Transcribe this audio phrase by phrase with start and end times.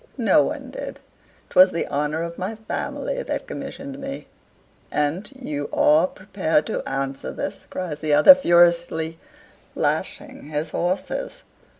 [0.17, 0.99] "No one did.
[1.51, 4.25] 'Twas the honor of my family that commissioned me."
[4.91, 9.19] "And you are prepared to answer this?" cries the other, furiously
[9.75, 11.43] lashing his horses.